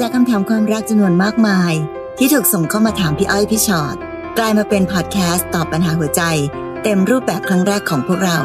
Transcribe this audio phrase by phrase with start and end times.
[0.00, 1.72] จากคำถามความรักจำนวนมากมาย
[2.18, 3.96] ที่ถูกส่งเข้ามาถามพี่อ้อยพี่ชอ็อต
[4.38, 6.22] กลายมาเป็นพอดแคสต์ตอบปัญหาหัวใจ
[6.82, 8.38] เต็มรูปแบบครั้งแรกของพวกเรา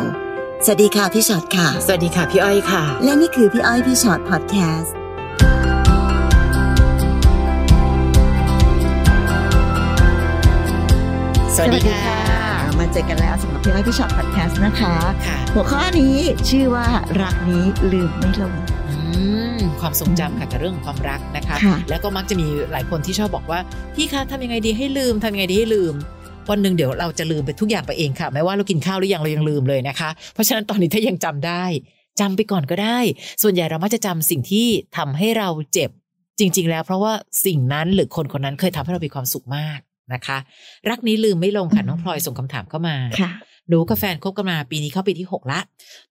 [0.66, 4.94] สวัสดีค่ะพี่ชอ็อตค่ะ สวัสดีค่ะพี่อ้อยค่ะ และนี่คือพี่อ้อยพี่ชอ็อตพอดแคสต์
[11.56, 12.20] สวัสดีค่ะ
[12.80, 14.96] มาเจอกันแล้วสำหรับพี่อ้อยพี่ชอ็อตพอดแคสต์นะคะ
[15.28, 16.16] ค่ะหัวข้อนี้
[16.50, 16.88] ชื่อว่า
[17.22, 18.54] รักนี้ลืมไม่ลง
[18.90, 18.96] อื
[19.41, 19.41] ม
[19.82, 23.60] ความทรงจำค่ะกับเรื่องของความรักนะคะ ค่ะ แล้วก็มักจะมีหลายคนที่ชอบบอกว่า
[23.96, 25.94] พี่คะทำยังไงดีให้ลืมทำยังไงดีให้ลืม
[26.50, 31.64] วันหนึ่งเดี๋ยวเราจะลืมไปทุกอย่างไปเองค่ะแม้ว่าเรากินข้าวหรือยังเรายังลืมเลยนะคะ เพราะฉะนั้นตอนนี้ถ้ายังจำได้
[32.20, 33.00] จำไปก่อนก็ได้
[33.44, 35.90] ส่วนใหญ่เรามักจะจำสิ่งที่ทำให้เราเจ็บ
[36.40, 37.14] จริง ๆ แล้วเพราะว่า
[37.46, 39.80] สิ่งนั้นหรือคนคนนั้นเคยทำให้เรามีความสุขมาก
[40.14, 40.38] นะคะ
[40.90, 43.32] รักนี้ลืมไม่ลงค่ะน้องพลอยส่งคำถามเข้ามา ค่ะ
[43.70, 45.60] หนูกับแฟนคบกันมาปีนี้เข้าปีที่หกละ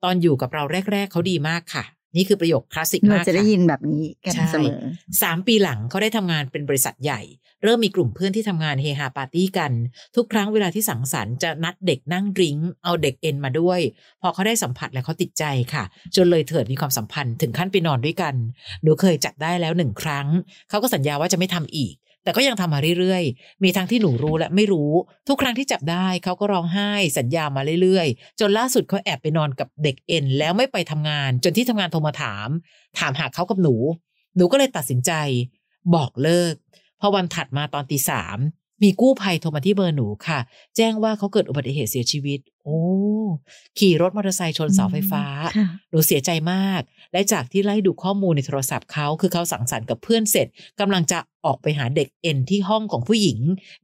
[0.04, 0.62] ตอนอยู่กับเรา
[0.92, 1.84] แรก ๆ เขาดีมากค่ะ
[2.16, 4.78] นี่คือประโยคคลาสสิกเรามากจะได้ค่ะยินแบบนี้กันใช่เสมอ
[5.22, 7.20] สามปีหลังเขาได้ทำงานเป็นบริษัทใหญ่
[7.62, 9.72] เริ่มมีกลุ่มเพื่อนที่ทำงานเฮฮาปาร์ตี้กัน
[10.16, 13.80] ทุกครั้งเวลาที่สังสรรค์จะนัดเด็กนั่งดริงก์เอาเด็กเอ็นมาด้วย
[14.22, 15.84] พอเขาได้สัมผัสแล้วเขาติดใจค่ะ
[16.16, 18.34] จนเลยเถิดมีความสัมพันธ์ถึงขั้นไปนอนด้วยกัน
[18.82, 20.26] หนูเคยจับได้แล้วหนึ่งครั้ง
[20.68, 24.92] เขาก็สัญญาว่าจะไม่ทำอีก แต่ก็ยังทำมาเรื่อยๆ มีทั้งที่หนูรู้และไม่รู้
[25.28, 32.48] ทุกครั้งที่จับได้เขาก็ร้องไห้สัญญามาเรื่อยๆ จนล่าสุดเขาแอบไปนอนกับเด็กเอ็นแล้วไม่ไปทำงาน จนที่ทำงานโทรมาถาม
[32.98, 33.74] ถามหาเขากับหนู
[34.36, 35.12] หนูก็เลยตัดสินใจ
[35.94, 36.54] บอกเลิก
[37.00, 38.38] พอวันถัดมาตอนตีสาม
[38.82, 40.38] มีกู้ภัยโทรมาที่เบอร์หนูค่ะ
[40.76, 42.80] แจ้งว่าเขาเกิดอุบัติเหตุเสียชีวิต โอ้
[43.78, 45.24] ขี่รถมอเตอร์ไซค์ชนเสาไฟฟ้า
[45.56, 50.46] ค่ะหนูเสียใจมาก และจากที่ไล่ดูข้อมูลในโทรศัพท์เขา คือเขาสังสรรค์กับเพื่อนเสร็จ
[50.80, 53.38] กำลังจะออกไปหาเด็กเอ็นที่ห้องของผู้หญิง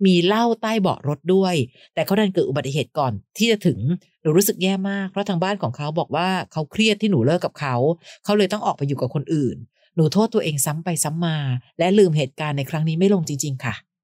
[0.07, 1.55] มีเหล้าใต้เบาะรถด้วย
[1.95, 3.79] แต่เขาดันเกิดอุบัติเหตุก่อนที่จะถึง
[4.23, 7.77] หนูรู้สึกแย่มาก เพราะทางบ้านของเขาบอกว่าเขาเครียดที่หนูเลิกกับเขา
[8.25, 9.57] เขาเลยต้องออกไปอยู่กับคนอื่น
[9.97, 11.37] หนูโทษตัวเองซ้ำไปซ้ำมา
[11.79, 13.96] และลืมเหตุการณ์ในครั้งนี้ไม่ลงจริง ๆ ค่ะอืมม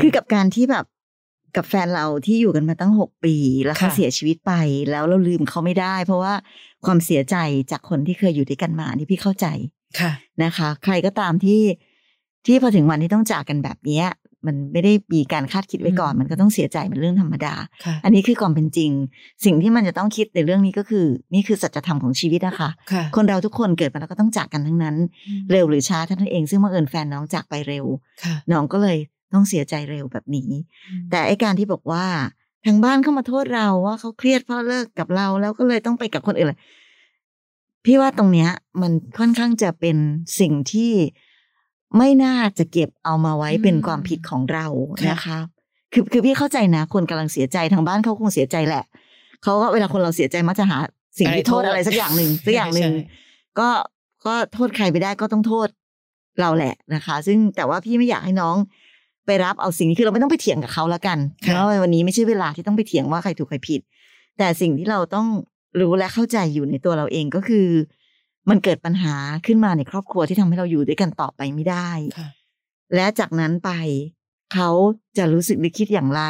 [0.00, 0.86] คือกับการที่แบบ
[1.56, 4.52] กับแฟนเราที่อยู่กันมาตั้งหกปี แล้วเขาค่ะเสียชีวิตไป
[4.90, 6.34] แล้วเราลืมเขาไม่ได้ เพราะว่า
[6.84, 7.36] ความเสียใจ
[7.70, 9.46] จากคนที่เคยอยู่ด้วยกันมานี่พี่เข้าใจ
[10.00, 10.12] ค่ะ
[10.44, 11.62] นะคะ ใครก็ตามที่
[12.46, 14.06] ที่พอถึงวันที่ต้องจากกันแบบเนี้ย
[14.46, 18.90] มันไม่ได้มีการคาดคิดไว้ก่อนอืมมันก็ต้องเสียใจเป็นเรื่องธรรมดาค่ะอันนี้คือความเป็นจริง
[19.44, 24.96] สิ่งที่มันจะต้องคิดในเรื่องนี้ก็คือ นี่คือสัจธรรมของชีวิตนะคะค่ะคนเราทุกคนเกิดมาแล้วก็ต้องจากกันทั้งนั้น
[25.50, 27.84] เร็วหรือช้าเท่านั้นเอง ซึ่งบังเอิญแฟนน้องจากไปเร็ว
[28.24, 28.98] ค่ะน้องก็เลย
[29.34, 30.50] ต้องเสียใจเร็วแบบนี้
[31.10, 32.06] แต่ไอการที่บอกว่า
[32.66, 36.60] ทางบ้านเข้ามาโทษเราว่าเขาเครียดเพราะเลิกกับเราแล้วก็เลยต้องไปกับคนอื่นเลย
[37.84, 38.50] พี่ว่าตรงเนี้ย
[38.82, 39.96] มันค่อนข้างจะเป็น
[40.40, 40.92] สิ่งที่
[41.96, 44.66] ไม่น่าจะเก็บเอามาไว้อืมเป็นความผิดของเรา
[44.98, 45.38] ค่ะนะคะ
[45.92, 48.84] คือคือพี่เข้าใจนะ คนกำลังเสียใจทางบ้านเขาคงเสียใจแหละ
[49.42, 50.78] เขาก็เวลาคนเราเสียใจมักจะหา
[51.18, 53.06] สิ่งที่โทษอะไรสักอย่างหนึ่งสักอย่างหนึ่งใช่
[53.58, 53.68] ก็
[54.26, 55.68] ก็โทษใครไปได้ก็ต้องโทษ
[56.40, 58.56] เราแหละนะคะ ซึ่งแต่ว่าพี่ไม่อยากให้น้อง
[59.26, 63.80] ไปรับเอาสิ่งนี้คือเราไม่ต้องไปเถียงกับเขาแล้วกันค่ะเพราะว่าวันนี้ไม่ใช่เวลาที่ต้องไปเถียงว่าใครถูกใครผิด
[64.38, 65.26] แต่สิ่งที่เราต้อง
[65.80, 67.66] รู้และเข้าใจอยู่ในตัวเราเองก็คือ
[68.48, 69.14] มันเกิดปัญหา
[69.46, 72.28] ขึ้นมาในครอบครัวที่ทำให้เราอยู่ด้วยกันต่อไปไม่ได้ค่ะ
[72.94, 73.70] และจากนั้นไป
[74.54, 74.70] เขา
[75.18, 76.22] จะรู้สึกหรือคิดอย่างไร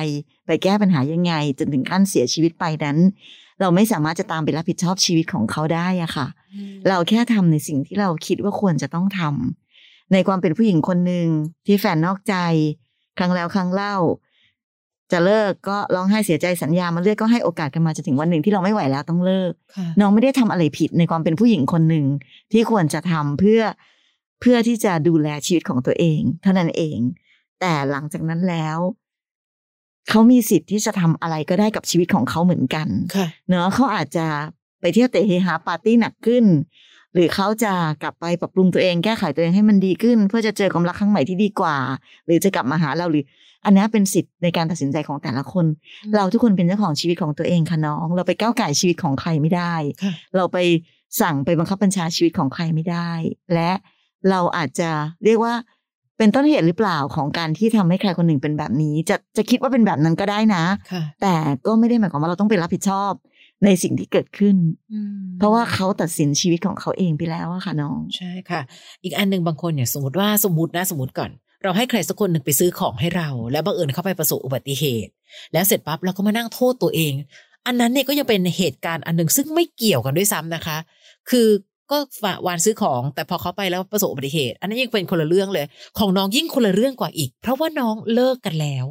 [0.46, 2.98] ไปแก้ปัญหายังไง จนถึงขั้นเสียชีวิตไปนั้น
[3.60, 6.26] เราไม่สามารถจะตามไปรับผิดชอบชีวิตของเขาได้อะค่ะ
[6.88, 11.28] เราแค่ทำในสิ่งที่เราคิดว่าควรจะต้องทำในความเป็นผู้หญิงคนหนึ่ง
[11.66, 12.34] ที่แฟนนอกใจ
[13.18, 13.96] ครั้งแล้วครั้งเล่า
[15.12, 22.06] จะเลิกก็ร้องไห้เสียใจสัญญามาเลือกก็ให้โอกาสกันมาจนถึงวันหนึ่งที่เราไม่ไหวแล้วต้องเลิกค่ะน้องไม่ได้ทำอะไรผิดในความเป็นผู้หญิงคนหนึ่ง
[22.52, 23.62] ที่ควรจะทำเพื่อ
[24.40, 26.98] เพื่อที่จะดูแลชีวิตของตัวเอง เท่านั้นเอง
[27.60, 28.78] แต่หลังจากนั้นแล้ว
[30.08, 34.26] เขามีสิทธิ์ที่จะทำอะไรก็ได้กับชีวิตของเขาเหมือนกันค่ะเนอะเขาอาจจะ
[34.80, 36.44] ไปเที่ยวเตะเฮฮาปาร์ตี้หนักขึ้น
[37.14, 37.72] หรือเขาจะ
[38.02, 41.76] กลับไปปรับปรุงตัวเองแก้ไขตัวเองให้มันดีขึ้น เพื่อจะเจอความรักครั้งใหม่ที่ดีกว่า
[42.26, 43.24] หรือจะกลับมาหาเราหรือ
[43.64, 45.66] อันนี้เป็นสิทธิ์ในการตัดสินใจของแต่ละคน
[46.16, 50.58] เราทุกคนเป็นเจ้าของชีวิตของตัวเองค่ะน้อง เราไปก้าวไก่ายชีวิตของใครไม่ได้ค่ะเราไป
[51.20, 53.10] สั่งไปบังคับบัญชาชีวิตของใครไม่ได้
[53.54, 53.70] และ
[54.30, 54.90] เราอาจจะ
[55.24, 55.54] เรียกว่า
[56.18, 61.34] เป็นต้นเหตุหรือเปล่าของการที่ทำให้ใครคนหนึ่งเป็นแบบนี้ จะจะคิดว่าเป็นแบบนั้นก็ได้นะค่ะแต่
[61.66, 63.12] ก็ไม่ได้หมายความว่าเราต้องไปรับผิดชอบ
[63.64, 64.56] ในสิ่งที่เกิดขึ้น
[64.92, 68.60] อืมเพราะว่าเขาตัดสินชีวิตของเขาเองไปแล้วอะค่ะน้อง ใช่ค่ะ
[69.02, 71.30] อีกอันหนึ่งบางคนเนี่ยสมมติว่าสมมตินะสมมติก่อน
[71.62, 75.10] เราให้ใครสักคนหนึ่งไปซื้อของให้เรา แล้วบังเอิญเข้าไปประสบอุบัติเหตุ
[75.52, 77.12] แล้วเสร็จปั๊บเราก็มานั่งโทษตัวเอง
[77.66, 80.78] อันนั้นเนี่ยก็ยังเป็นเหตุการณ์อันหนึ่งซึ่งไม่เกี่ยวกันด้วยซ้ำนะคะ
[81.30, 81.48] คือ
[81.90, 85.66] ก็ฝากวานซื้อของ แต่พอเขาไปแล้วประสบอุบัติเหตุ อันนั้นยังเป็นคนละเรื่องเลย
[85.98, 88.86] ของน้องยิ่งคนละเรื่องกว่าอีก เพราะว่าน้องเลิกกันแล้ว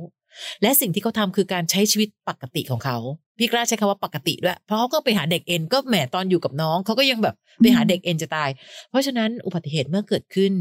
[0.62, 2.97] และสิ่งที่เขาทำคือการใช้ชีวิตปกติของเขา
[3.38, 8.50] พี่กล้าใช้คำว่าปกติด้วย เพราะเขาก็ไปหาเด็กเอ็นก็แหมตอนอยู่กับน้องเขาก็ยังแบบไปหาเด็กเอ็นจะตาย
[8.89, 10.53] เพราะฉะนั้นอุบัติเหตุเมื่อเกิดขึ้น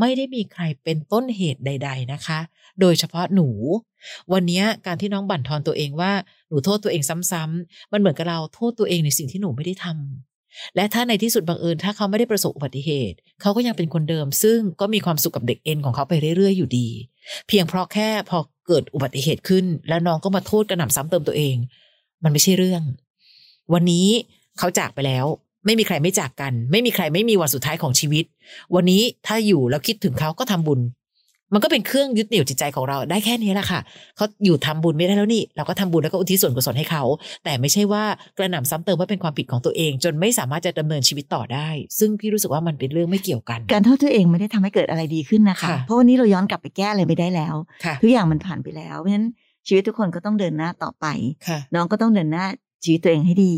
[0.00, 2.40] ไม่ได้มีใครเป็นต้นเหตุใด ๆนะคะ
[2.80, 3.48] โดยเฉพาะหนู
[4.32, 6.12] วันนี้การที่น้องบั่นทอนตัวเองว่า
[6.48, 16.88] หนูโทษตัวเองซ้ำๆมันเหมือนกับเราโทษตัวเองในสิ่งที่หนูไม่ได้ทำและถ้าในที่สุดบังเอิญถ้าเขาไม่ได้ประสบอุบัติเหตุ เขาก็ยังเป็นคนเดิม ซึ่งก็มีความสุขกับเด็กเอ็นของเขาไปเรื่อยๆอยู่ดี
[17.48, 18.38] เพียงเพราะแค่พอ
[18.68, 21.56] เกิดอุบัติเหตุขึ้น แล้วน้องก็มาโทษกระหน่ำซ้ำเติมตัวเอง
[22.24, 22.82] มันไม่ใช่เรื่อง
[23.72, 24.08] วันนี้
[24.58, 25.26] เขาจากไปแล้ว
[25.66, 28.24] ไม่มีใครไม่จากกัน ไม่มีใครไม่มีวันสุดท้ายของชีวิต
[28.74, 30.80] วันนี้ถ้าอยู่แล้วคิดถึงเขาก็ทำบุญ
[31.52, 33.80] มันก็เป็นเครื่องยึดเหนี่ยวจิตใจของเราได้แค่นี้แหละค่ะ
[34.16, 37.02] เขาอยู่ทำบุญไม่ได้แล้วนี่ เราก็ทำบุญแล้วก็อุทิศส่วนกุศลให้เขา
[37.44, 38.04] แต่ไม่ใช่ว่า
[38.36, 47.54] กระหน่ำซ้ำเติมว่าเป็นความผิดของตัวเอง จนไม่สามารถจะดำเนินชีวิตต่อได้ ซึ่งพี่รู้สึกว่ามันเป็นเรื่องไม่เกี่ยวกัน การโทษตัวเองไม่ได้ทำให้เกิดอะไรดีขึ้นนะคะค่ะเพราะวันนี้เราย้อนกลับไปแก้อะไรไม่ได้แล้ว
[47.84, 49.28] ค่ะทุกอย่างมันผ่านไปแล้วเพราะฉะนั้น
[49.66, 51.06] ชีวิตทุกคนก็ต้องเดินหน้าต่อไป
[51.48, 52.46] ค่ะน้องก็ต้องเดินหน้า
[52.84, 53.54] ชีวิตตัวเองให้ดี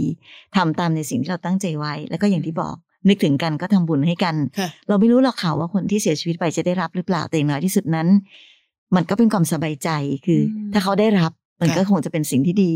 [0.57, 2.77] ทำตามในสิ่งที่เราตั้งใจไว้ แล้วก็อย่างที่บอก
[3.09, 8.09] นึกถึงกันก็ทำบุญให้กันค่ะเราไม่รู้หรอกค่ะว่าคนที่เสียชีวิตไปจะได้รับหรือเปล่าแต่อย่างน้อยที่สุดนั้น
[8.97, 9.91] มันก็เป็นความสบายใจ
[10.27, 12.73] คืออมถ้าเขาได้รับมันค่ะก็คงจะเป็นสิ่งที่ดี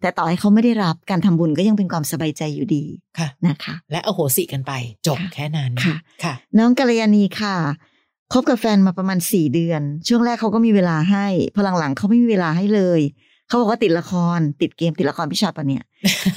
[0.00, 2.84] แต่ต่อให้เขาไม่ได้รับการทำบุญก็ยังเป็นความสบายใจอยู่ดี
[3.18, 4.72] ค่ะนะคะ และอโหสิกันไป
[5.06, 7.56] จบค่ะแค่นั้นค่ะค่ะ น้องกัลยาณีค่ะ
[8.32, 13.00] คบกับแฟนมาประมาณสี่เดือน ช่วงแรกเขาก็มีเวลาให้พอหลังๆเขาไม่มีเวลาให้เลย
[13.48, 15.84] เขาบอกว่าติดละคร ติดเกมติดละครพี่ชอตปะเนี่ย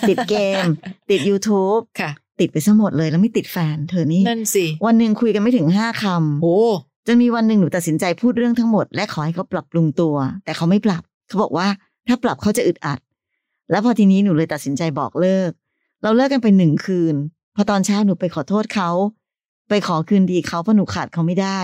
[0.09, 0.63] ติดเกม
[1.09, 6.59] ติด YouTube ค่ะ ติดไปซะหมดเลยแล้วไม่ติดแฟน เธอนี่นั่นสิวันหนึ่งคุยกันไม่ถึงห้าคำโอ้
[7.07, 10.15] จนมีวันหนึ่งหนูตัดสินใจพูดเรื่องทั้งหมด และขอให้เขาปรับปรุงตัว
[10.45, 11.67] แต่เขาไม่ปรับ เขาบอกว่า
[12.07, 12.99] ถ้าปรับเขาจะอึดอัด
[13.71, 15.51] แล้วพอทีนี้หนูเลยตัดสินใจบอกเลิก
[16.03, 17.15] เราเลิกกันไปหนึ่งคืน
[17.55, 18.89] พอตอนเช้าหนูไปขอโทษเขา
[19.69, 21.59] ไปขอคืนดีเขาเพราะหนูขาดเขาไม่ได้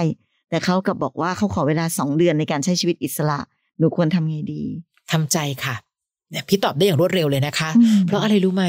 [0.49, 3.39] แต่เขากลับบอกว่าเขาขอเวลาสองเดือนในการใช้ชีวิตอิสระ
[3.79, 4.63] หนูควรทำไงดี
[5.11, 5.75] ทำใจค่ะ
[6.29, 8.65] เนี่ยพี่ตอบได้อย่างรวดเร็วเลยนะคะอืมเพราะอะไรรู้ไหม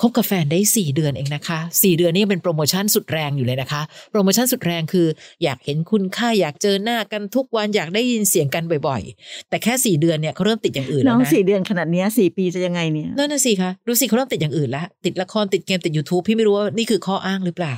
[0.00, 5.06] คบกับแฟนได้สี่เดือนเองนะคะสี่เดือนนี่เป็นโปรโมชั่นสุดแรงอยู่เลยนะคะ โปรโมชั่นสุดแรงคือ
[5.42, 17.76] อยากเห็นคุณค่าอยากเจอหน้ากันทุกวันอยากได้ยินเสียงกันบ่อยๆ แต่แค่สี่เดือนเนี่ยเขาเริ่มติดอย่างอื่นน้แล้อวงนะสี่เดือนขนาดเนี้ยสี่ปีจะยังไงเนี่ยนั่นน่ะสิคะดูสิเขาเริ่มติดอย่างอื่นแล้วติดละครติดเกมติด YouTube พี่ไม่รู้ว่านี่คือข้ออ้างหรือเปล่า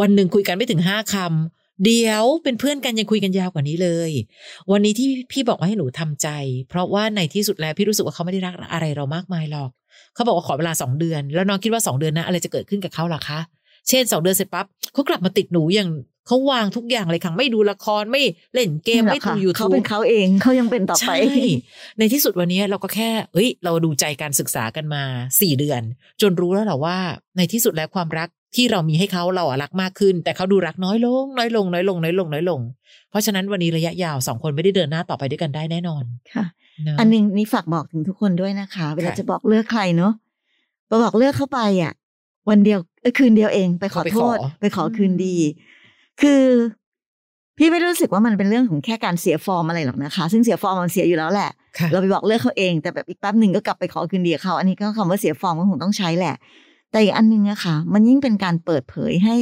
[0.00, 4.10] วันหนึ่งคุยกันไม่ถึงห้าคำเดี๋ยวเป็นเพื่อนกันยังคุยกันยาวกว่านี้เลย
[4.72, 6.28] วันนี้ที่พี่บอกว่าให้หนูทำใจ
[6.68, 9.70] เพราะว่าในที่สุดแล้วพี่รู้สึกว่าเขาไม่ได้รักอะไรเรามากมายหรอก
[10.14, 13.38] เขาบอกว่าขอเวลาสองเดือน แล้วน้องคิดว่าสองเดือนนะอะไรจะเกิดขึ้นกับเขาล่ะคะ
[13.88, 15.90] เช่นสองเดือนเสร็จปั๊บเขากลับมาติดหนูอย่าง
[16.26, 18.22] เขาวางทุกอย่างเลยค่ะไม่ดูละครไม่
[18.54, 21.16] เล่นเกมไม่ดูยูเขาทูบเป็นเขาเองเขายังเป็นต่อไปใช่
[21.98, 25.02] ในที่สุดวันนี้เราก็แค่เอ้ย เราดูใจการศึกษากันมา
[25.40, 25.82] สี่เดือน
[26.20, 26.96] จนรู้แล้วแหละว่า
[27.36, 32.60] ในที่สุดแล้วความรักที่เรามีให้เขาเราอะรักมากขึ้น แต่เขาดูรักน้อยลง น้อยลง น้อยลง น้อยลง น้อยลง
[33.10, 36.63] เพราะฉะนั้นวันนี้ระยะยาวสองคนไม่ได้เดินหน้าต่อไปด้วยกันได้แน่นอนค่ะเะ
[36.98, 40.12] อันหนึงนี่ฝากบอกถึงทุกคนด้วยนะคะ เวลาค่ะจะบอกเลิกใครเนาะ
[40.88, 41.92] พอบอกเลิกเข้าไปอะ
[42.50, 45.36] วันเดียวเอ้ยคืนเดียวเองไปขอโทษ ไปขอคืนดี
[46.20, 46.42] คือ
[47.58, 56.34] พี่ไม่รู้สึกว่ามันเป็นเรื่องของแค่การเสียฟอร์มอะไรหรอกนะคะ ซึ่งเสียฟอร์มมันเสียอยู่แล้วแหละค่ะเราไปบอกเลิกเขาเอง แต่แบบอีกแป๊บหนึ่งก็กลับไปขอคืนดีกับเขา อันนี้ก็คำว่าเสียฟอร์มก็คงต้องใช้แหละ
[56.90, 59.36] แต่อีกอันหนึงอะค่ะ มันยิ่งเป็นการเปิดเผยให้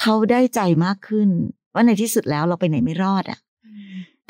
[0.00, 1.28] เขาได้ใจมากขึ้น
[1.74, 3.38] ว่าในที่สุดแล้วเราไปไหนไม่รอดอะ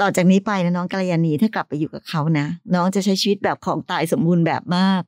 [0.01, 5.03] ต่อจากนี้ไปนะน้องกัลยาณีถ้ากลับไปอยู่กับเขานะ น้องจะใช้ชีวิตแบบของตายสมบูรณ์แบบมาก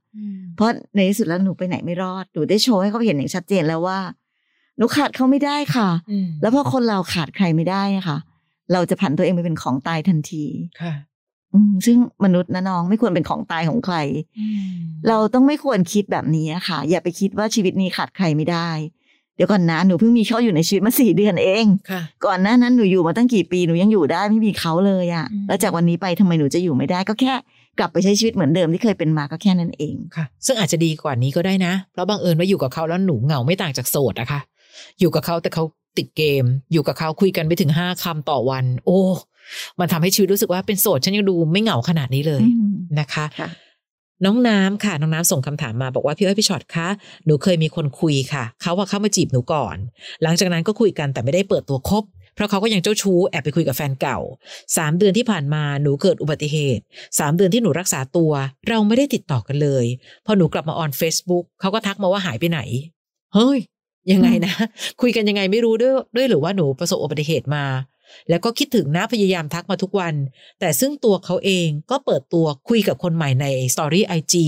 [0.57, 4.01] เพราะในที่สุดแล้วหนูไปไหนไม่รอดหนูได้โชว์ให้เขาเห็นอย่างชัดเจนแล้วว่า
[4.77, 8.19] หนูขาดเขาไม่ได้ค่ะอืมแล้วพอคนเราขาดใครไม่ได้อะค่ะ
[8.73, 10.45] เราจะผันตัวเองไปเป็นของตายทันที
[10.83, 10.95] ค่ะ
[11.55, 13.97] อืมซึ่งมนุษย์นะน้องไม่ควรเป็นของตายของใคร
[15.09, 18.71] เราต้องไม่ควรคิดแบบนี้อะค่ะ อย่าไปคิดว่าชีวิตนี้ขาดใครไม่ได้
[19.37, 27.35] เดี๋ยวก่อนนะหนูเพิ่งมีเขาอยู่ในชีวิตมาสี่เดือนเองค่ะก่อนหน้านั้นหนูอยู่มาตั้งกี่ปีหนูยังอยู่ได้ไม่มีเขาเลยอะอืมแล้วจากวันนี้ไปทำไมหนูจะอยู่ไม่ได้ก็แค่
[27.79, 34.41] กลับไปใช้ชีวิตเหมือนเดิมที่เคยเป็นมาก็แค่นั้นเองค่ะ ซึ่งอาจจะดีกว่านี้ก็ได้นะ เพราะบังเอิญว่าอยู่กับเขาแล้วหนูเหงาไม่ต่างจากโสดนะคะ
[35.01, 35.65] อยู่กับเขาแต่เขา
[35.99, 39.01] ติดเกม อยู่กับเขาคุยกันไปถึงห้าคำต่อวัน โอ้
[39.81, 43.49] มันทำให้ชีวิตรู้สึกว่าเป็นโสดฉันยังดูไม่เหงาขนาดนี้เลยอืมนะคะค่ะ
[44.25, 46.89] น้องน้ำค่ะน้องน้ำส่งคำถามมาบอกว่าพี่อ้อยพี่ช็อตคะ
[47.27, 49.77] หนูเคยมีคนคุยค่ะเขาว่าเข้ามาจีบหนูก่อน
[50.23, 54.19] หลังจากนั้นก็คุยกันแต่ไม่ได้เปิดตัวคบเพราะเขาก็ยังเจ้าชู้แอบไปคุยกับแฟนเก่า
[54.77, 56.83] สามเดือนที่ผ่านมาหนูเกิดอุบัติเหตุ
[57.19, 58.33] สามเดือนที่หนูรักษาตัว
[58.69, 59.85] เราไม่ได้ติดต่อกันเลย
[60.27, 62.61] พอหนูกลับมาออน Facebook เขาก็ทักมาว่าหายไปไหน
[63.35, 63.59] เฮ้ย
[64.13, 64.55] ยังไงนะ
[65.01, 67.65] คุยกันยังไงไม่รู้ด้วยด้วยหรือว่าหนูประสบอุบัติเหตุมา
[68.31, 70.15] แล้วก็คิดถึงนะพยายามทักมาทุกวัน
[70.61, 74.47] แต่ซึ่งตัวเขาเองก็เปิดตัวคุยกับคนใหม่ในสตอรี่ไอจี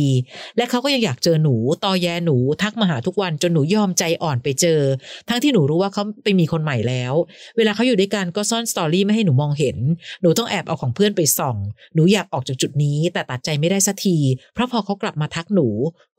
[0.56, 1.54] และเขาก็ยังอยากเจอหนู
[1.84, 4.80] ตอแยหนูทักมาหาทุกวันจนหนูยอมใจอ่อนไปเจอ
[5.28, 7.14] ทั้งที่หนูรู้ว่าเขาไปมีคนใหม่แล้ว
[7.56, 9.76] เวลาเขาอยู่ด้วยกันก็ซ่อนสตอรี่ไม่ให้หนูมองเห็น
[10.22, 11.56] หนูต้องแอบเอาของเพื่อนไปส่อง
[11.94, 14.16] หนูอยากออกจากจุดนี้ แต่ตัดใจไม่ได้สักที
[14.54, 15.68] เพราะพอเขากลับมาทักหนู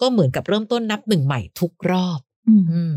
[0.01, 2.95] ก็เหมือนกับเริ่มต้นนับหนึ่งใหม่ทุกรอบ อืมอืม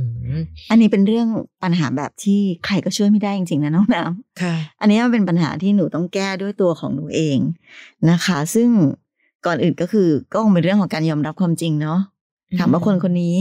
[0.71, 1.29] อันนี้เป็นเรื่อง
[1.63, 7.39] ปัญหาแบบที่ใครก็ช่วยไม่ได้จริงๆนะน้องน้ำค่ะ อันนี้มันเป็นปัญหาที่หนูต้องแก้ด้วยตัวของหนูเอง
[8.11, 8.69] นะคะ ซึ่ง
[9.47, 12.01] ก่อนอื่นก็คือ ก็คงเป็นเรื่องของการยอมรับความจริงเนาะ
[12.59, 13.37] ถามว่าคนคนนี้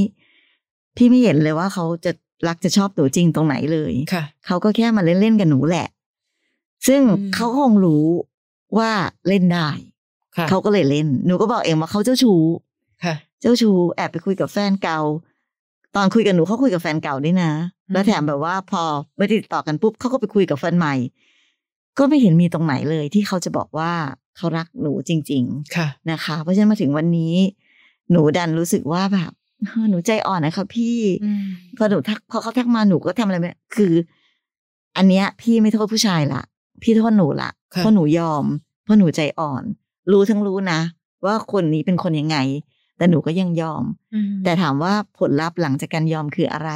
[0.98, 2.12] พี่ไม่เห็นเลยว่าเขาจะ
[2.48, 5.88] รักจะชอบหนูจริงตรงไหนเลยค่ะเขาก็แค่มาเล่นๆกับหนูแหละ
[6.88, 8.06] ซึ่งอืมเขาก็คงรู้
[8.78, 8.92] ว่า
[9.28, 9.70] เล่นได้
[10.38, 12.42] ค่ะเขาก็เลยเล่น หนูก็บอกเองว่าเขาเจ้าชู้
[13.04, 15.00] ค่ะเจ้าชู้แอบไปคุยกับแฟนเก่า
[15.98, 17.52] ตอนคุยกับหนูเขาคุยกับแฟนเก่าด้วยนะ
[17.88, 18.84] อืมแล้วแถมแบบว่าพอ
[19.18, 20.94] ไม่ติดต่อกันปุ๊บเขาก็ไปคุยกับแฟนใหม่
[21.98, 23.92] ก็ไม่เห็นมีตรงไหนเลยที่เขาจะบอกว่า
[24.38, 25.44] เขารักหนูจริง
[25.76, 27.34] ค่ะๆนะคะ เพราะฉะนั้นมาถึงวันนี้
[28.12, 29.32] หนูดันรู้สึกว่าแบบ
[29.68, 31.44] เฮ้อหนูใจอ่อนนะคะพี่อืม
[31.78, 33.94] พอหนูทักพอเขาทักมาหนูก็ทำอะไรไม่ได้คือ
[34.98, 36.42] อันเนี้ย พี่ไม่โทษผู้ชายละ
[36.82, 38.46] พี่โทษหนูละค่ะเพราะหนูยอม
[38.84, 39.64] เพราะหนูใจอ่อน
[40.12, 40.80] รู้ทั้งรู้นะ
[41.26, 42.38] ว่าคนนี้เป็นคนยังไง
[42.98, 46.70] แต่หนูก็ยังยอมอืมแต่ถามว่าผลลัพธ์หลังจากการยอมคืออะไร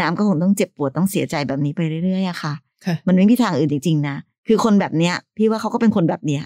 [0.00, 2.54] น้ำก็คงต้องเจ็บปวดต้องเสียใจแบบนี้ไปเรื่อยๆอะค่ะ
[2.84, 4.16] ค่ะ มันไม่มีทางอื่นจริงๆนะ
[4.48, 6.44] คือคนแบบเนี้ย พี่ว่าเขาก็เป็นคนแบบเนี้ย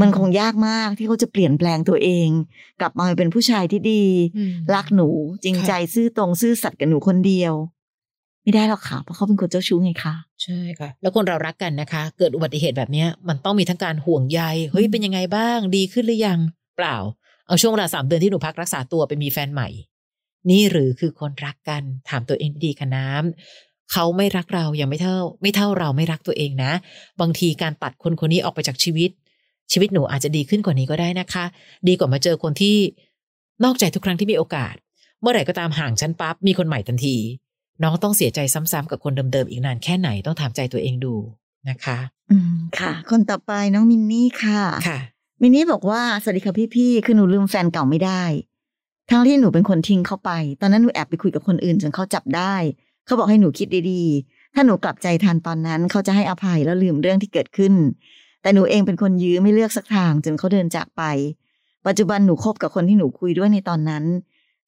[0.00, 2.28] มันคงยากมากที่เขาจะเปลี่ยนแปลงตัวเอง
[2.80, 4.04] กลับมาเป็นผู้ชายที่ดี
[4.36, 5.08] อืมรักหนู
[5.44, 7.54] จริงใจซื่อตรงซื่อสัตย์กับหนูคนเดียว
[8.42, 16.38] ไม่ได้หรอกค่ะเพราะเขาเป็นคนเจ้าชู้ไงคะใช่ค่ะ แล้วคนเรารักกันนะคะ เกิดอุบัติเหตุแบบเนี้ย มันต้องมีทั้งการห่วงใยเฮ้ยอืมเป็นยังไงบ้าง ดีขึ้นหรือยัง
[16.76, 16.96] เปล่า
[17.46, 19.68] เอาช่วงเวลาสามเดือนที่หนูพักรักษาตัวไปมีแฟนใหม่
[20.50, 26.72] นี่หรือคือคนรักกันถามตัวเองดีๆค่ะน้ำเขาไม่รักเรายังไม่เท่า ไม่เท่าเราไม่รักตัวเองนะ
[27.20, 29.10] บางทีการตัดคนคนนี้ออกไปจากชีวิต
[29.72, 31.44] ชีวิตหนูอาจจะดีขึ้นกว่านี้ก็ได้นะคะ
[31.88, 32.76] ดีกว่ามาเจอคนที่
[33.64, 34.74] นอกใจทุกครั้งที่มีโอกาส
[35.20, 37.16] เมื่อไหร่ก็ตามห่างฉันปั๊บมีคนใหม่ทันที
[37.82, 41.14] น้องต้องเสียใจซ้ำๆกับคนเดิมๆอีกนานแค่ไหนต้องถามใจตัวเองดู
[41.68, 41.98] นะคะ
[42.30, 44.98] อืมค่ะ คนต่อไปน้องมินนี่ค่ะค่ะ
[45.40, 48.22] มินนี่บอกว่าสวัสดีค่ะพี่ๆ คือหนูลืมแฟนเก่าไม่ได้
[49.10, 52.54] ทั้งที่หนูเป็นคนทิ้งเขาไป ตอนนั้นหนูแอบไปคุยกับคนอื่นจนเขาจับได้
[53.06, 57.74] เขาบอกให้หนูคิดดีๆ ถ้าหนูกลับใจทันตอนนั้น เขาจะให้อภัยแล้วลืมเรื่องที่เกิดขึ้น
[58.42, 61.02] แต่หนูเองเป็นคนยื้อไม่เลือกสักทางจนเขาเดินจากไป
[61.86, 64.04] ปัจจุบันหนูคบกับคนที่หนูคุยด้วยในตอนนั้น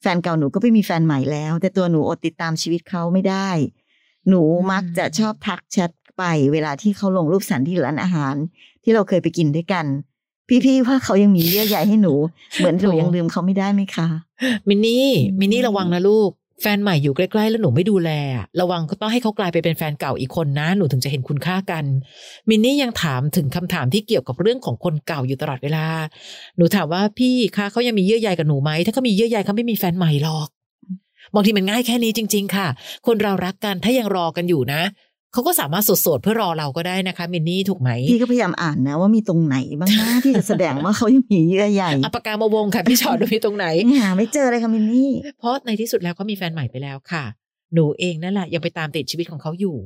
[0.01, 3.49] แฟนเก่าหนูก็ไปมีแฟนใหม่แล้ว แต่ตัวหนูอดติดตามชีวิตเขาไม่ได้
[4.29, 6.23] หนูมักจะชอบทักแชทไป
[6.53, 8.35] เวลาที่เขาลงรูปสันที่ร้านอาหาร
[8.83, 9.87] ที่เราเคยไปกินด้วยกัน
[10.65, 12.15] พี่ๆว่าเขายังมีเยื่อใยให้หนู
[12.59, 14.09] เหมือนหนูยังลืมเขาไม่ได้ไหมคะ
[14.69, 16.31] มินนี่อืมมินนี่ระวังนะลูก
[16.63, 21.85] แฟนใหม่อยู่ใกล้ๆ แล้วหนูไม่ดูแลอะระวังก็ต้องให้เขากลายไปเป็นแฟนเก่าอีกคนนะ หนูถึงจะเห็นคุณค่ากัน
[22.49, 25.87] มินนี่ยังถามถึงคำถามที่เกี่ยวกับเรื่องของคนเก่าอยู่ตลอดเวลา
[26.57, 30.49] หนูถามว่าพี่คะเขายังมีเยื่อใยกับหนูไหม ถ้าเขามีเยื่อใยเขาไม่มีแฟนใหม่หรอก
[31.35, 32.69] บางทีมันง่ายแค่นี้จริง ๆ ค่ะ
[33.07, 34.83] คนเรารักกันถ้ายังรอกันอยู่นะ
[35.33, 43.67] เขาก็สามารถโสดๆเพื่อรอเราก็ได้นะคะมินนี่ถูกไหมพี่ก็พยายามอ่านนะว่ามีตรงไหนบ้างนะที่จะแสดงว่าเขายังมีเยื่อใยเอาปากกามาวงค่ะพี่ชอตดูมีตรงไหน
[44.01, 47.25] หาไม่เจอเลยค่ะมินนี่เพราะในที่สุดแล้วเขามีแฟนใหม่ไปแล้วค่ะ
[47.75, 49.77] หนูเองนั่นแหละยังไปตามติดชีวิตของเขาอยู่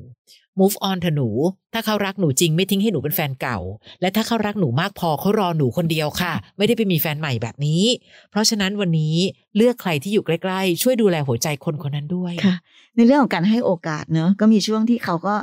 [0.61, 1.29] move on เถอะหนู
[1.75, 3.59] ถ้าเขารักหนูจริงไม่ทิ้งให้หนูเป็นแฟนเก่า
[4.01, 7.83] และถ้าเขารักหนูมากพอเขารอหนูคนเดียวค่ะ ไม่ได้ไปมีแฟนใหม่แบบนี้
[8.31, 9.17] เพราะฉะนั้นวันนี้
[9.57, 12.57] เลือกใครที่อยู่ใกล้ๆ ช่วยดูแลหัวใจคนคนนั้นด้วยค่ะ
[12.97, 15.35] ในเรื่องของการให้โอกาสเนอะก็มีช่วงที่เขาก็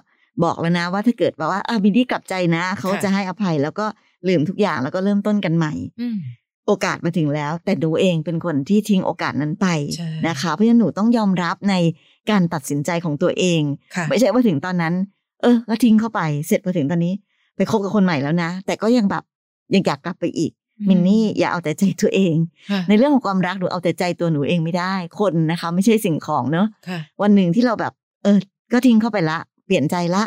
[0.43, 3.85] บอกแล้วนะว่าถ้าเกิดแบบว่าอะมินนี่กลับใจนะ เขาก็ค่ะจะให้อภัยแล้วก็
[4.27, 6.17] ลืมทุกอย่างแล้วก็เริ่มต้นกันใหม่อืม
[6.67, 11.75] โอกาสมาถึงแล้ว แต่หนูเองเป็นคนที่ทิ้งโอกาสนั้นไปใช่นะคะ เพราะฉะนั้นหนูต้องยอมรับใน
[12.29, 13.61] การตัดสินใจของตัวเอง
[13.95, 14.93] ค่ะไม่ใช่ว่าถึงตอนนั้น
[15.41, 17.13] เออก็ทิ้งเข้าไปเสร็จพอถึงตอนนี้
[17.55, 19.23] ไปคบกับคนใหม่แล้วนะ แต่ก็ยังแบบ
[19.73, 20.51] ยังอยากกลับไปอีก
[20.89, 22.35] มินนี่อย่าเอาแต่ใจตัวเอง
[22.71, 28.37] ค่ะในเรื่องของความรักหนูเอาแต่ใจตัวหนูเองไม่ได้ คนนะคะ ไม่ใช่สิ่งของเนอะค่ะวันหนึ่งที่เราแบบ เออ
[28.73, 30.23] ก็ทิ้งเข้าไปละ เปลี่ยนใจละ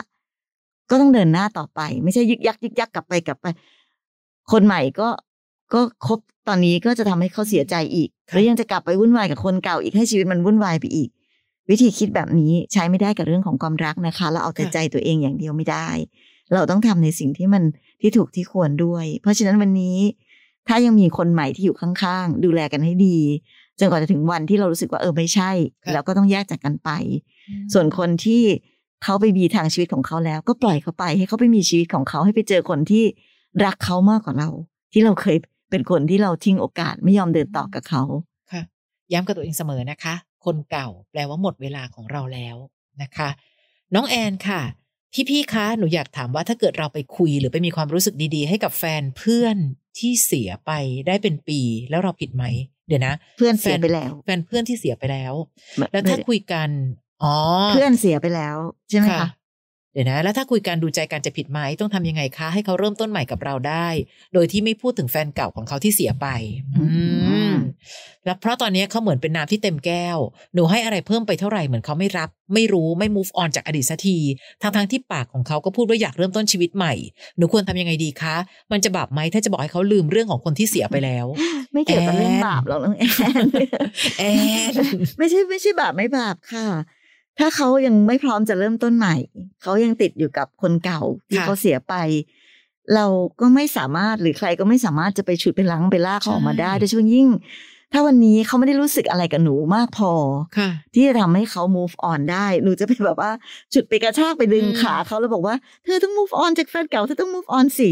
[0.90, 3.46] ก็ต้องเดินหน้าต่อไป ไม่ใช่ยึกยักยึกยักกลับไปกลับไป
[4.52, 5.08] คนใหม่ก็
[5.72, 6.18] ก็คบ
[6.48, 11.08] ตอนนี้ก็จะทำให้เขาเสียใจอีกค่ะแล้วยังจะกลับไปวุ่นวายกับคนเก่าอีกให้ชีวิตมันวุ่นวายไปอีก
[11.70, 15.88] วิธีคิดแบบนี้ใช้ไม่ได้กับเรื่องของความรักนะคะ เราเอาแต่ใจตัวเองอย่างเดียวไม่ได้
[16.54, 17.62] เราต้องทำในสิ่งที่มัน
[18.00, 19.98] ที่ถูกที่ควรด้วย เพราะฉะนั้นวันนี้
[20.68, 23.18] ถ้ายังมีคนใหม่ที่อยู่ข้างๆ ดูแลกันให้ดี
[23.78, 25.50] จนกว่าจะถึงวันที่เรารู้สึกว่าเออไม่ใช่
[25.84, 26.90] ค่ะแล้วก็ต้องแยกจากกันไป
[27.72, 28.42] ส่วนคนที่
[29.02, 33.04] เขาไปมีทางชีวิตของเขาแล้ว ก็ปล่อยเขาไป ให้เขาไปมีชีวิตของเขาให้ไปเจอคนที่
[33.64, 34.50] รักเขามากกว่าเรา
[34.92, 35.36] ที่เราเคย
[35.70, 38.02] เป็นคนที่เราทิ้งโอกาสไม่ยอมเดินต่อกับเขา
[38.52, 38.62] ค่ะ
[39.12, 42.56] ย้ำกับตัวเองเสมอนะคะ คนเก่า แปลว่าหมดเวลาของเราแล้ว
[43.02, 43.28] นะคะ
[43.94, 44.62] น้องแอนค่ะ
[45.30, 49.56] พี่ๆคะหนูอยากถามว่าถ้าเกิดเราไปคุยหรือไปมีความรู้สึกดีๆ ให้กับแฟนเพื่อน
[49.98, 50.72] ที่เสียไป
[51.06, 52.44] ได้เป็นปีแล้วเราผิดไหม
[52.88, 55.34] เดี๋ยวนะ เพื่อนเสียไปแล้ว แฟนเพื่อนที่เสียไปแล้ว
[55.92, 56.68] แล้วถ้าคุยกัน
[57.22, 57.34] อ๋อ
[57.70, 58.56] เพื่อนเสียไปแล้ว
[58.90, 59.28] ใช่ไหมคะ
[59.92, 63.88] เดี๋ยวนะ แล้วถ้าคุยกันดูใจกันจะผิดไหมต้องทำยังไงคะ ให้เขาเริ่มต้นใหม่กับเราได้
[64.34, 66.26] โดยที่ไม่พูดถึงแฟนเก่าของเขาที่เสียไป
[66.76, 66.86] อื
[67.41, 67.41] ม
[68.24, 70.18] แล้วเพราะตอนนี้เขาเหมือนเป็นน้ำที่เต็มแก้ว
[70.54, 74.18] หนูให้อะไรเพิ่มไปเท่าไหร่เหมือนเขาไม่รับ ไม่รู้ไม่ move on จากอดีตสักที
[74.62, 76.94] ทางทางๆที่ปากของเขาก็พูดว่าอยากเริ่มต้นชีวิตใหม่
[77.36, 78.36] หนูควรทำยังไงดีคะ
[78.72, 81.26] มันจะบาปไหมถ้าจะบอกให้เขาลืมเรื่องของคนที่เสียไปแล้ว
[81.72, 83.46] ไม่เกี่ยวกับเรื่องแอนบาปหรอกน้องแอน
[84.18, 84.22] แอ
[84.70, 84.72] น
[85.18, 86.66] ไม่ใช่ไม่ใช่บาปไม่บาปค่ะ
[87.38, 89.16] ถ้าเขายังไม่พร้อมจะเริ่มต้นใหม่
[89.62, 91.94] เขายังติดอยู่กับคนเก่าที่เขาเสียไป
[92.94, 93.06] เรา
[93.40, 97.28] ก็ไม่สามารถหรือใครก็ไม่สามารถจะไปฉุดไปล้างไปลากเขาออกมาได้โดยเฉพาะยิ่ง
[97.92, 100.12] ถ้าวันนี้เขาไม่ได้รู้สึกอะไรกับหนูมากพอ
[100.58, 103.30] ค่ะที่จะทำให้เขา move on ได้หนูจะไปแบบว่า
[103.72, 107.88] ฉุดไปกระชากไปดึงอืมขาเขาแล้วบอกว่าเธอต้อง move on จากแฟนเก่าเธอต้อง move on สิ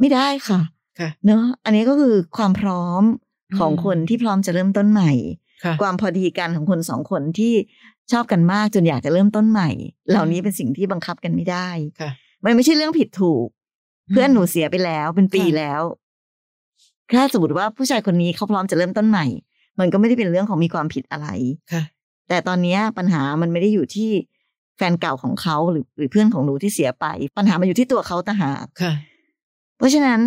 [0.00, 0.60] ไม่ได้ค่ะ
[0.98, 3.02] ค่ะเนอะอันนี้ก็คือความพร้อม
[3.58, 5.12] ของอืมคนที่พร้อมจะเริ่มต้นใหม่
[5.64, 7.54] ค่ะความพอดีกันของคนสองคนที่
[8.12, 9.70] ชอบกันมากจนอยากจะเริ่มต้นใหม่
[10.10, 11.68] เหล่านี้เป็นสิ่งที่บังคับกันไม่ได้
[12.00, 12.10] ค่ะ
[12.44, 13.46] มันไม่ใช่เรื่องผิดถูก
[14.10, 15.82] เพื่อนหนูเสียไปแล้วเป็นปีค่ะแล้ว
[17.16, 19.26] ถ้าสมมติว่าผู้ชายคนนี้เขาพร้อมจะเริ่มต้นใหม่
[19.80, 21.28] มันก็ไม่ได้เป็นเรื่องของมีความผิดอะไร
[21.72, 21.82] ค่ะ
[22.28, 24.10] แต่ตอนเนี้ยปัญหามันไม่ได้อยู่ที่
[24.76, 28.92] แฟนเก่าของเขาหรือหรือเพื่อนของหนูที่เสียไป ปัญหามันอยู่ที่ตัวเขาต่างหากค่ะ
[29.78, 30.20] เพราะฉะนั้น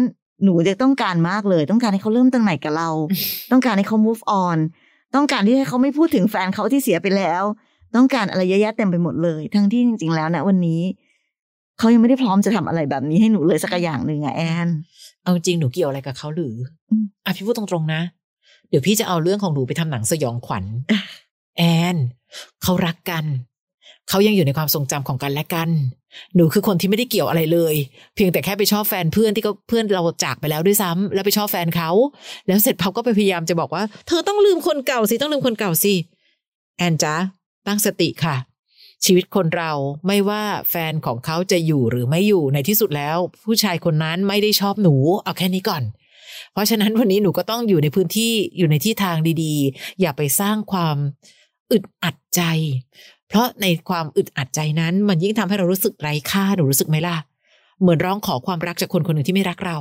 [0.44, 2.90] หนูจะต้องการมากเลย ต้องการให้เขาเริ่มต้นใหม่กับเรา
[3.52, 4.58] ต้องการให้เขา move on
[5.16, 7.44] ต้องการที่ให้เขาไม่พูดถึงแฟนเขาที่เสียไปแล้ว
[7.96, 10.82] ต้องการอะไรเยอะแยะเต็มไปหมดเลย ทั้งที่จริง ๆ แล้วนะวันนี้
[11.80, 14.68] เขายังไม่ได้พร้อมจะทำอะไรแบบนี้ให้หนูเลยสักอย่างหนึ่งอะแอน
[15.24, 16.56] เอาจริงหนูเกี่ยวอะไรกับเขาหรือ
[16.90, 18.02] อมอะพี่พูดตรงๆนะ
[18.70, 20.66] เดี๋ยวพี่จะเอาเรื่องของหนูไปทำหนังสยองขวัญ
[21.58, 21.62] แอ
[21.94, 21.96] น
[22.64, 23.26] เขารักกัน
[24.10, 25.70] เขายังอยู่ในความทรงจำของกันและกัน
[26.36, 27.76] หนูคือคนที่ไม่ได้เกี่ยวอะไรเลย
[28.16, 31.90] เพียงแต่แค่ไปชอบแฟนเพื่อนที่ก็เพื่อนเราจากไปแล้วด้วยซ้ำแล้วไปชอบแฟนเขา
[32.48, 35.94] แล้วเสร็จเขาก็ไปพยายามจะบอกว่า เธอต้องลืมคนเก่าสิต้องลืมคนเก่าสิ
[36.78, 37.16] แอนจ๊ะ
[37.68, 38.36] ตั้งสติค่ะ
[39.06, 39.72] ชีวิตคนเรา
[40.08, 45.84] ไม่ว่าแฟนของเขาจะอยู่หรือไม่อยู่ในที่สุดแล้ว ผู้ชายคนนั้นไม่ได้ชอบหนูเอาแค่นี้ก่อน
[46.54, 50.98] เพราะฉะนั้นวันนี้หนูก็ต้องอยู่ในพื้นที่อยู่ในที่ทางดีๆ อย่าไปสร้างความ
[51.72, 52.42] อึดอัดใจ
[53.28, 57.18] เพราะในความอึดอัดใจนั้น มันยิ่งทำให้เรารู้สึกไร้ค่าหนูรู้สึกไหมล่ะ
[57.82, 59.78] เหมือนร้องขอความรักจากคนคนหนึ่งที่ไม่รักเรา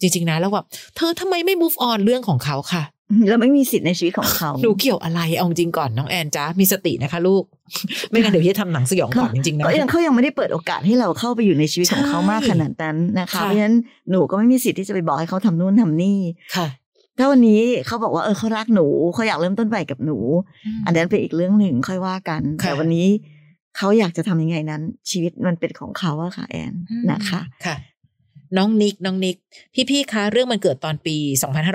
[0.00, 2.82] จริง ๆนะแล้วแบบเธอทำไมไม่ move on เรื่องของเขาค่ะ
[3.28, 7.44] เราไม่มีสิทธิ์ในชีวิตของเขาหนูเกี่ยวอะไรเอาจริงก่อนน้องแอนจ้ามีสตินะคะ ลูก
[8.10, 13.76] ไม่งั้นเดี๋ยวพี่จะทำหนังสยองขวัญจริงๆนะก็ยังเขายังไม่ได้เปิดโอกาสให้เราเข้าไปอยู่ในชีวิตของเขาใช่มากขนาดนั้นนะคะค่ะเพราะฉะนั้น
[14.10, 16.18] หนูก็ไม่มีสิทธิ์ที่จะไปบอกให้เขาทำนู่นทำนี่
[16.56, 16.66] ค่ะ
[17.18, 20.18] ถ้าวันนี้เขาบอกว่าเออเขารักหนูเขาอยากเริ่มต้นใหม่กับหนู
[20.86, 23.08] อันนั้นเป็นอีกเรื่องหนึ่งค่อยว่ากันค่ะแต่วันนี้
[23.76, 26.72] เขาอยากจะทำยังไงนั้น ชีวิตมันเป็นของเขาอะค่ะแอน
[27.10, 27.76] นะคะค่ะ
[28.56, 29.36] น้องนิกน้องนิก
[29.90, 31.16] พี่ๆคะเรื่องมันเกิดตอนปี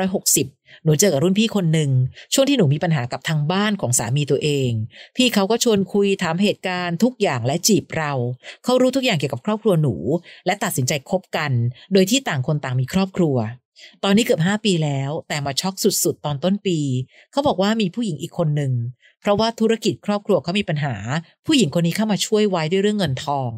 [0.06, 1.92] 2560 หนูเจอกับรุ่นพี่คนหนึ่ง
[2.34, 4.72] ช่วงที่หนูมีปัญหากับทางบ้านของสามีตัวเอง
[5.16, 8.14] พี่เขาก็ชวนคุยถามเหตุการณ์ทุกอย่างและจีบเรา
[8.64, 9.96] เขารู้ทุกอย่างเกี่ยวกับครอบครัวหนู
[10.46, 11.52] และตัดสินใจคบกัน
[11.94, 13.36] โดยที่ต่างคนต่างมีครอบครัว
[14.04, 16.80] ตอนนี้เกือบ5ปีแล้ว แต่มาช็อกสุดๆ ตอนต้นปี
[17.32, 18.74] เขาบอกว่ามีผู้หญิงอีกคนหนึ่ง
[19.22, 20.96] เพราะว่าธุรกิจครอบครัวเขามีปัญหา
[21.46, 23.52] ผู้หญิงคนนี้เข้ามาช่วยไว้ด้วยเรื่องเงินทอง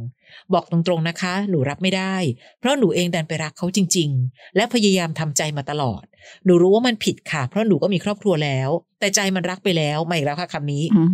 [0.54, 2.16] บอกตรงๆนะคะ หนูรับไม่ได้
[2.60, 6.04] เพราะหนูเองดันไปรักเขาจริง ๆ และพยายามทำใจมาตลอด
[6.46, 11.10] หนูรู้ว่ามันผิดค่ะ เพราะหนูก็มีครอบครัวแล้ว แต่ใจมันรักไปแล้วมาอีกแล้วค่ะคำนี้อืม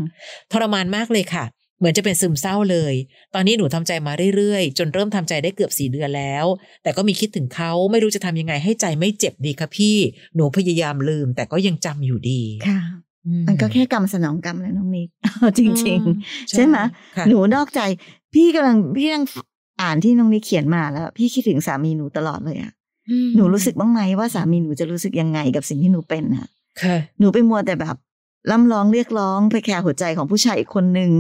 [0.52, 1.46] ทรมานมากเลยค่ะ
[1.78, 2.94] เหมือนจะเป็นซึมเศร้าเลย
[3.34, 6.46] ตอนนี้หนูทำใจมาเรื่อยๆ จนเริ่มทำใจได้เกือบสี่เดือนแล้ว
[6.84, 9.96] แต่ก็มีคิดถึงเขาไม่รู้จะทำยังไงให้ใจไม่เจ็บดีค่ะพี่
[10.36, 12.80] หนูพยายามลืม แต่ก็ยังจำอยู่ดี ค่ะ
[13.26, 15.10] อืมันก็แค่กรรมสนองกรรมเลยน้องนิก
[15.40, 16.78] เอาจริงอืมๆใช่ไหม
[17.18, 17.82] ค่ะหนูนอกใจ
[18.34, 19.24] พี่กำลังพี่ยัง
[19.82, 22.72] อ่านที่น้องนิกเขียนมาแล้ว พี่คิดถึงสามีหนูตลอดเลยอะ
[23.10, 26.50] อืมหนูรู้สึกบ้างไหมว่าสามีหนูจะรู้สึกยังไงกับสิ่งที่หนูเป็นอะ
[26.82, 27.96] ค่ะหนูไปมัวแต่แบบ
[28.52, 31.12] ล่ำร้องเรียกร้องไปแคร์หัวใจของผู้ชายอีกคนนึง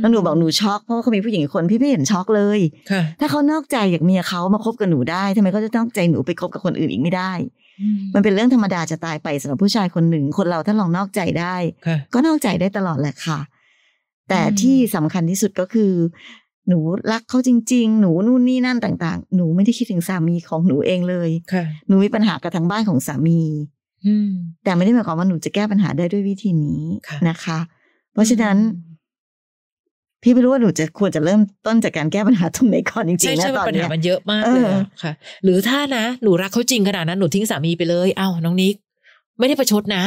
[0.00, 2.60] แล้วหนูบอกหนูช็อกเพราะว่าเขามีผู้หญิงอีกคนพี่ไม่เห็นช็อกเลย
[2.90, 7.32] ค่ะถ้าเขานอกใจอยากเมียเขามาคบกับหนูได้ทำไมเขาจะต้องใจหนูไปคบกับคนอื่นอีกไม่ได้
[8.14, 13.38] มันเป็นเรื่องธรรมดาจะตายไปสำหรับผู้ชายคนหนึ่งคนเราถ้าลองนอกใจได้ค่ะก็นอกใจได้ตลอดแหละค่ะ
[14.28, 15.92] แต่อืมที่สำคัญที่สุดก็คือ
[16.68, 16.78] หนู
[17.12, 23.77] รักเขาจริง ๆ หนูนู่นนี่นั่นต่าง ๆ หนูไม่ได้คิดถึงสามีของหนูเองเลยค่ะหนูมีปัญหากับทางบ้านของสามีอืม
[24.64, 27.58] แต่ไม่ได้หมายความว่าหนูจะแก้ปัญหาได้ด้วยวิธีนี้ค่ะนะคะ
[28.12, 28.56] เพราะฉะนั้น
[30.22, 35.12] พี่ไม่รู้ว่าหนูจะควรจะเริ่มต้นจากการแก้ปัญหาตรงไหนก่อนจริใช่งๆนะใช่ตอนปัญเนี้หายมันเยอะมากเอเลยออะค่ะ
[35.44, 38.74] หรือถ้านะหนูรักเขาจริงขนาดนั้นหนูทิ้งสามีไปเลย เอ้าน้องนิก
[39.38, 40.04] ไม่ได้ประชดนะ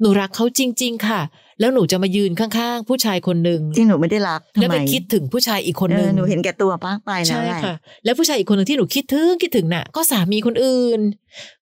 [0.00, 1.20] หนูรักเขาจริง ๆ ค่ะ
[1.60, 11.00] แล้วหนูจะมายืนข้างๆ ผู้ชายคนหนึ่งที่หนูไม่ได้รักทำแล้วไมไปคิดถึงผู้ชายอีกคนเอหนึ่องหนูเห็นแก่ตัวป้ากไปแล้วใช่แหละค่ะ แล้วผู้ชายอีกคนหนึ่งที่หนูคิดถึงคิดถึงน่ะ ก็สามีคนอื่น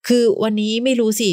[0.08, 1.30] คือวันนี้ไม่รู้สิ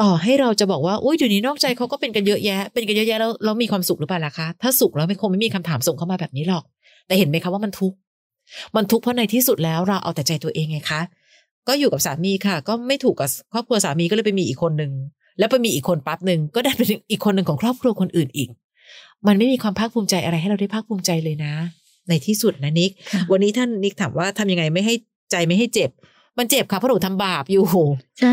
[0.00, 6.64] ต่อให้เราจะบอกว่าอุ้ยเดี๋ยวนี้นอกใจเขาก็เป็นกันเยอะแยะ เป็นกันเยอะแยะแล้วเรามีความสุขหรือเปล่าล่ะคะ ถ้าสุขแล้วไม่คงไม่มีคำถามส่งเข้ามาแบบนี้หรอก
[7.06, 7.96] แต่เห็นไหมคะว่ามันทุกข์
[8.76, 11.00] มันทุกข์เพราะในที่สุดแล้วเราเอาแต่ใจตัวเองไงคะ
[11.68, 14.92] ก็อยู่กับสามีค่ะ ก็ไม่ถูกกับครอบครัวสามีก็เลยไปมีอีกคนหนึ่ง
[15.38, 18.48] แล้วไปมีอีกคนปั๊บหนึ่งก็ได้เป็นอีกคนหนึ่งของครอบครัวคนอื่นอีก
[19.26, 21.54] มันไม่มีความภาคภูมิใจอะไรให้เราได้ภาคภูมิใจเลยนะ
[22.08, 24.94] ในที่สุดนะนิกค่ะวันนี้ท่านนิกถามว่าทำยังไงไม่ให้
[25.30, 25.90] ใจไม่ให้เจ็บ
[26.38, 27.64] มันเจ็บค่ะเพราะหนูทำบาปอยู่
[28.20, 28.32] ใช่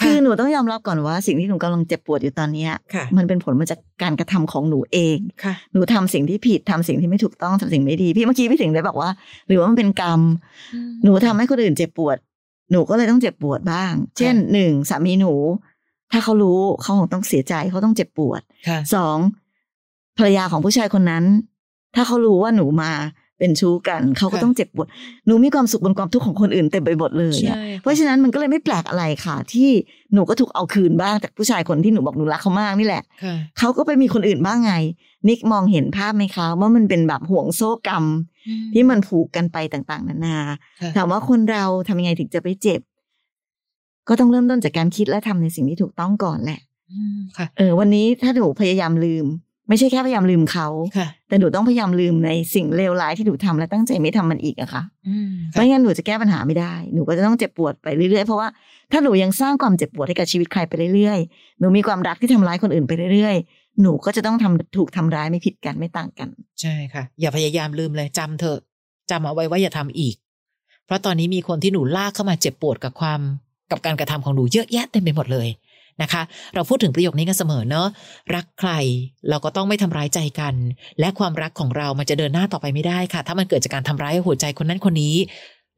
[0.00, 9.10] ค่ะคือหนูต้องยอมรับก่อนว่าสิ่งที่หนูกำลังเจ็บปวดอยู่ตอนเนี้ยค่ะมันเป็นผลมาจากการกระทำของหนูเองค่ะหนูทำสิ่งที่ผิดทำสิ่งที่ไม่ถูกต้องทำสิ่งไม่ดีพี่เมื่อกี้พี่ถึงได้บอกว่า
[9.46, 10.20] หรือว่ามันเป็นกรรม
[11.04, 12.16] หนูทำให้คนอื่นเจ็บปวด
[12.72, 15.32] หนูก็เลยต้องเจ็บปวดบ้าง เช่นหนึ่งสามีหนู
[16.12, 19.16] ถ้าเขารู้เขาคงต้องเสียใจเขาต้องเจ็บปวดค่ะสอง
[20.18, 21.24] ภรรยาของผู้ชายคนนั้น
[21.94, 22.92] ถ้าเขารู้ว่าหนูมา
[23.38, 24.86] เป็นชู้กันเขาก็ค่ะต้องเจ็บปวด
[25.26, 29.70] หนูมีความสุขบนความทุกข์ของคนอื่นเต็มไปหมดเลยอะใช่เพราะฉะนั้นมันก็เลยไม่แปลกอะไรค่ะ ที่
[30.14, 34.74] หนูก็ถูกเอาคืนบ้างจากผู้ชายคนที่หนูบอกหนูรักเขามากนี่แหละค่ะเขาก็ไปมีคนอื่นบ้างไง
[35.28, 38.04] นิกมองเห็นภาพไหมคะว่ามันเป็นแบบห่วงโซ่กรรม
[38.74, 40.38] ที่มันผูกกันไปต่างๆ นานา
[40.80, 42.80] ค่ะถามว่าคนเราทำยังไงถึงจะไปเจ็บ
[44.08, 46.60] ก็ต้องเริ่มต้นจากการคิดและทำในสิ่งที่ถูกต้องก่อนแหละ
[46.92, 49.26] อืมค่ะ เออ วันนี้ถ้าหนูพยายามลืม
[49.68, 58.48] ไม่ใช่แค่พยายามลืมเขาค่ะแต่หนูต้องพยายามลืมในสิ่งเลวร้ายที่หนูทำและตั้งใจไม่ทำมันอีกอะค่ะอืมไม่งั้นหนูจะแก้ปัญหาไม่ได้ หนูก็จะต้องเจ็บปวดไปเรื่อยๆเพราะว่า
[58.92, 66.28] ถ้าหนูยังสร้างความเจ็บปวดให้กับชีวิตใครไปเรื่อยๆ หนูมีความรักที่ทำร้ายคนอื่นไปเรื่อยๆ หนูก็จะต้องทำถูกทำร้ายไม่ผิดกันไม่ต่างกัน
[66.60, 68.58] ใช่ค่ะ อย่าพยายามลืมเลยจำเถอะ
[69.10, 70.16] จำเอาไว้ว่าอย่าทำอีก
[70.86, 73.20] เพราะตอนนี้มีคนที่หนูลากเข้ามาเจ็บปวดกับความ
[73.70, 75.48] กับการกระทำของหนูเยอะแยะเต็มไปหมดเลย
[76.02, 76.22] นะคะ
[76.54, 77.88] เราพูดถึงประโยคนี้กันเสมอเนอะ
[78.34, 78.70] รักใคร
[79.28, 80.54] เราก็ต้องไม่ทำร้ายใจกัน
[81.00, 85.14] และความรักของเรามันจะเดินหน้าต่อไปไม่ได้ค่ะ ถ้ามันเกิดจากการทำร้ายหัวใจคนนั้นคนนี้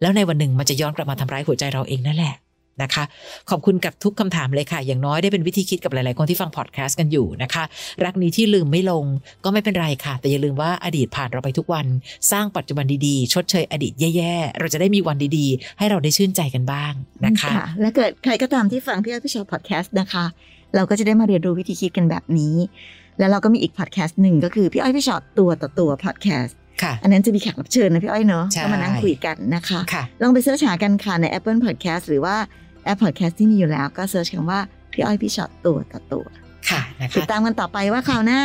[0.00, 2.34] แล้วในวันหนึ่งมันจะย้อนกลับมาทำร้ายหัวใจเราเองนั่นแหละ
[2.82, 3.04] นะคะ
[3.50, 7.64] ขอบคุณกับทุกคำถามเลยค่ะ อย่างน้อยได้เป็นวิธีคิดกับหลาย ๆ คนที่ฟังพอดแคสต์กันอยู่นะคะ
[8.04, 9.04] รักนี้ที่ลืมไม่ลง
[9.44, 11.86] ก็ไม่เป็นไรค่ะ แต่อย่าลืมว่าอดีตผ่านเราไปทุกวัน
[12.30, 16.92] สร้างปัจจุบันดี ๆ ชดเชยอดีตแย่ ๆ เราจะได้มีวันดี ๆ ให้เราได้ชื่นใจกันบ้าง
[17.24, 20.24] นะคะ และเกิดใครก็ตามที่ฟังพี่อ้อยพี่ชอตพอดแคสต์นะคะ
[20.74, 22.54] เราก็จะได้มาเรียนรู้วิธีคิดกันแบบนี้
[23.18, 32.36] แล้วเราก็มีอีกพอดแคสต์หนึ่งก็คือพี่อ้อยพี่ชอตตัวต่อตัวพอดแคสต์ค่ะอันนั้นจะมีแขกรับเชิญนะพี่อ้อยเนอะใช่ก็มานั่งคุยกันนะคะค่ะลองไปเสิร์ชหากันค่ะใน Apple Podcast หรือว่า
[32.90, 34.60] แอป Podcast ที่มีอยู่แล้วก็เสิร์ชคำว่า
[34.92, 36.24] พี่อ้อยพี่ชอตตัวต่อตัว
[36.70, 38.40] ค่ะนะติดคะตามกันต่อไปว่าคราวหน้า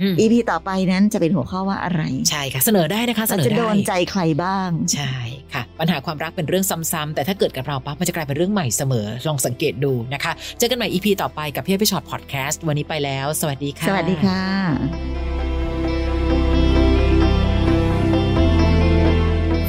[0.00, 5.14] อืม EP ต่อไปนั้นจะเป็นหัวข้อว่าอะไร ใช่ค่ะเสนอได้นะคะเสเรานอจะโดได้นใจใครบ้าง ใช่
[5.54, 15.39] ค่ะ ปัญหาความรักเป็นเรื่องซ้ำๆแต่ถ้าเกิดกับเราปั๊บมันจะกลายเป็นเรื่องใหม่เสมอลองสังเกตดูนะคะ เจอกันใหม่ EP ต่อไปกับพี่อ้อยพี่ฉอดพอดแคสต์วันนี้ไปแล้ว สวัสดีค่ะ สวัสดีค่ะ